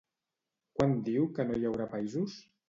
Quan 0.79 0.95
diu 1.09 1.27
que 1.37 1.47
no 1.51 1.59
hi 1.61 1.69
haurà 1.73 1.89
països? 1.93 2.41